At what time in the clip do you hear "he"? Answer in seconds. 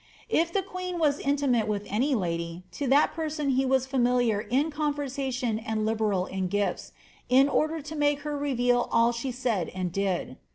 3.49-3.67